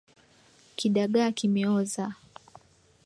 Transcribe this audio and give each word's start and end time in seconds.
Kidagaa 0.77 1.31
kimeoza. 1.37 2.07